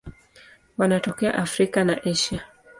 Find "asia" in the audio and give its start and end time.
2.05-2.45